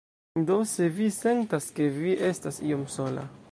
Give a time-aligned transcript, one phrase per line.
[0.47, 3.31] Do se vi sentas, ke vi estas iom sola